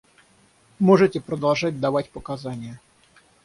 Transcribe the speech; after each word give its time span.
Можете 0.79 1.21
продолжать 1.21 1.79
давать 1.79 2.09
показания. 2.09 2.79